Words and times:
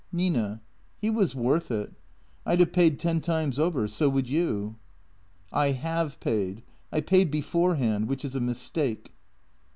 Nina— 0.11 0.61
he 1.03 1.11
was 1.11 1.35
worth 1.35 1.69
it. 1.69 1.93
I 2.43 2.55
'd 2.55 2.59
have 2.61 2.73
paid 2.73 2.97
ten 2.97 3.21
times 3.21 3.59
over. 3.59 3.87
So 3.87 4.09
would 4.09 4.27
you."" 4.27 4.77
I 5.63 5.73
have 5.73 6.19
paid. 6.19 6.63
I 6.91 7.01
paid 7.01 7.29
beforehand. 7.29 8.07
Which 8.07 8.25
is 8.25 8.35
a 8.35 8.39
mistake." 8.41 9.13